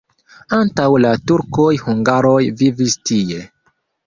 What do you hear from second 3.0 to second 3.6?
tie.